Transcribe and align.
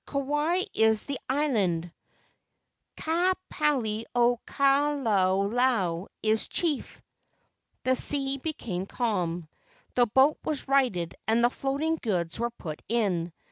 Kauai 0.07 0.63
is 0.73 1.03
the 1.03 1.19
island; 1.29 1.91
Ka 2.97 3.33
pali 3.51 4.07
o 4.15 4.39
ka 4.47 4.95
la 4.99 5.31
lau 5.33 6.07
is 6.23 6.47
chief." 6.47 7.03
The 7.83 7.95
sea 7.95 8.37
became 8.37 8.87
calm. 8.87 9.47
The 9.93 10.07
boat 10.07 10.39
was 10.43 10.67
righted 10.67 11.13
and 11.27 11.43
the 11.43 11.51
floating 11.51 11.99
goods 12.01 12.39
were 12.39 12.49
put 12.49 12.81
in. 12.89 13.31